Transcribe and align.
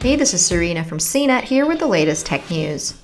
Hey, 0.00 0.14
this 0.14 0.32
is 0.32 0.46
Serena 0.46 0.84
from 0.84 0.98
CNET 0.98 1.42
here 1.42 1.66
with 1.66 1.80
the 1.80 1.88
latest 1.88 2.24
tech 2.24 2.48
news. 2.52 2.94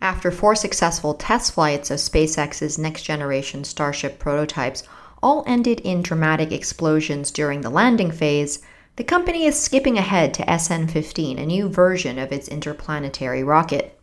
After 0.00 0.30
four 0.30 0.54
successful 0.54 1.12
test 1.12 1.52
flights 1.52 1.90
of 1.90 1.98
SpaceX's 1.98 2.78
next 2.78 3.02
generation 3.02 3.64
Starship 3.64 4.18
prototypes 4.18 4.84
all 5.22 5.44
ended 5.46 5.80
in 5.80 6.00
dramatic 6.00 6.52
explosions 6.52 7.30
during 7.30 7.60
the 7.60 7.68
landing 7.68 8.10
phase, 8.10 8.62
the 8.96 9.04
company 9.04 9.44
is 9.44 9.60
skipping 9.60 9.98
ahead 9.98 10.32
to 10.32 10.58
SN 10.58 10.86
15, 10.86 11.38
a 11.38 11.44
new 11.44 11.68
version 11.68 12.18
of 12.18 12.32
its 12.32 12.48
interplanetary 12.48 13.44
rocket. 13.44 14.00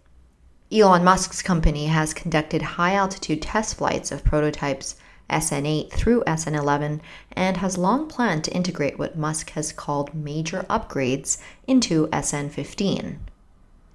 Elon 0.72 1.04
Musk's 1.04 1.42
company 1.42 1.88
has 1.88 2.14
conducted 2.14 2.62
high 2.62 2.94
altitude 2.94 3.42
test 3.42 3.74
flights 3.74 4.12
of 4.12 4.24
prototypes 4.24 4.98
SN8 5.32 5.92
through 5.92 6.24
SN11 6.26 7.00
and 7.32 7.58
has 7.58 7.78
long 7.78 8.08
planned 8.08 8.44
to 8.44 8.54
integrate 8.54 9.00
what 9.00 9.18
Musk 9.18 9.52
has 9.52 9.72
called 9.72 10.14
major 10.14 10.66
upgrades 10.70 11.40
into 11.66 12.08
SN15. 12.08 13.18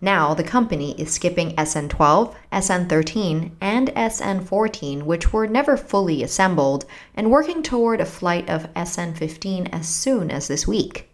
Now, 0.00 0.34
the 0.34 0.44
company 0.44 0.94
is 1.00 1.12
skipping 1.12 1.56
SN12, 1.56 2.34
SN13, 2.52 3.52
and 3.60 3.88
SN14, 3.88 5.04
which 5.04 5.32
were 5.32 5.46
never 5.46 5.76
fully 5.76 6.22
assembled, 6.22 6.84
and 7.14 7.30
working 7.30 7.62
toward 7.62 8.00
a 8.00 8.06
flight 8.06 8.50
of 8.50 8.72
SN15 8.74 9.70
as 9.72 9.88
soon 9.88 10.30
as 10.30 10.48
this 10.48 10.66
week. 10.66 11.08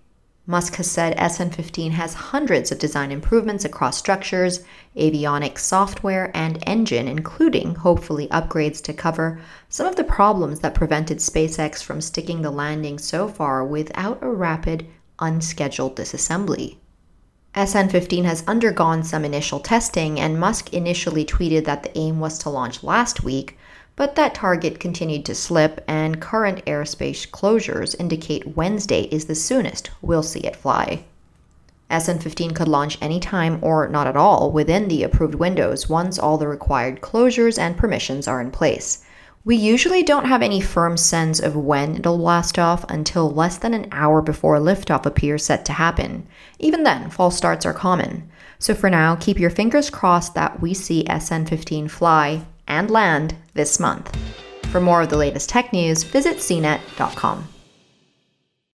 Musk 0.44 0.74
has 0.74 0.90
said 0.90 1.16
SN15 1.18 1.92
has 1.92 2.14
hundreds 2.14 2.72
of 2.72 2.78
design 2.80 3.12
improvements 3.12 3.64
across 3.64 3.96
structures, 3.96 4.64
avionics, 4.96 5.60
software, 5.60 6.32
and 6.34 6.60
engine, 6.66 7.06
including, 7.06 7.76
hopefully, 7.76 8.26
upgrades 8.26 8.82
to 8.82 8.92
cover 8.92 9.40
some 9.68 9.86
of 9.86 9.94
the 9.94 10.02
problems 10.02 10.58
that 10.58 10.74
prevented 10.74 11.18
SpaceX 11.18 11.80
from 11.80 12.00
sticking 12.00 12.42
the 12.42 12.50
landing 12.50 12.98
so 12.98 13.28
far 13.28 13.64
without 13.64 14.18
a 14.20 14.28
rapid, 14.28 14.84
unscheduled 15.20 15.94
disassembly. 15.94 16.78
SN15 17.54 18.24
has 18.24 18.42
undergone 18.48 19.04
some 19.04 19.24
initial 19.24 19.60
testing, 19.60 20.18
and 20.18 20.40
Musk 20.40 20.72
initially 20.72 21.24
tweeted 21.24 21.66
that 21.66 21.84
the 21.84 21.96
aim 21.96 22.18
was 22.18 22.36
to 22.38 22.50
launch 22.50 22.82
last 22.82 23.22
week, 23.22 23.56
but 23.94 24.14
that 24.14 24.34
target 24.34 24.80
continued 24.80 25.24
to 25.26 25.34
slip, 25.34 25.84
and 25.86 26.20
current 26.20 26.64
airspace 26.64 27.28
closures 27.28 27.94
indicate 28.00 28.56
Wednesday 28.56 29.02
is 29.04 29.26
the 29.26 29.34
soonest 29.34 29.90
we'll 30.00 30.22
see 30.22 30.40
it 30.40 30.56
fly. 30.56 31.04
SN15 31.90 32.54
could 32.54 32.68
launch 32.68 32.96
anytime 33.02 33.58
or 33.60 33.86
not 33.88 34.06
at 34.06 34.16
all 34.16 34.50
within 34.50 34.88
the 34.88 35.02
approved 35.02 35.34
windows 35.34 35.90
once 35.90 36.18
all 36.18 36.38
the 36.38 36.48
required 36.48 37.02
closures 37.02 37.58
and 37.58 37.76
permissions 37.76 38.26
are 38.26 38.40
in 38.40 38.50
place. 38.50 39.04
We 39.44 39.56
usually 39.56 40.02
don't 40.02 40.26
have 40.26 40.40
any 40.40 40.60
firm 40.60 40.96
sense 40.96 41.38
of 41.38 41.54
when 41.54 41.96
it'll 41.96 42.16
blast 42.16 42.58
off 42.58 42.84
until 42.88 43.30
less 43.30 43.58
than 43.58 43.74
an 43.74 43.88
hour 43.92 44.22
before 44.22 44.56
liftoff 44.58 45.04
appears 45.04 45.44
set 45.44 45.64
to 45.66 45.72
happen. 45.72 46.26
Even 46.58 46.84
then, 46.84 47.10
false 47.10 47.36
starts 47.36 47.66
are 47.66 47.74
common. 47.74 48.30
So 48.58 48.74
for 48.74 48.88
now, 48.88 49.16
keep 49.16 49.38
your 49.38 49.50
fingers 49.50 49.90
crossed 49.90 50.34
that 50.34 50.60
we 50.60 50.72
see 50.72 51.04
SN 51.10 51.44
15 51.44 51.88
fly 51.88 52.46
and 52.72 52.90
land 52.90 53.36
this 53.52 53.78
month. 53.78 54.16
For 54.70 54.80
more 54.80 55.02
of 55.02 55.10
the 55.10 55.18
latest 55.18 55.50
tech 55.50 55.72
news, 55.72 56.02
visit 56.04 56.38
cnet.com. 56.38 57.46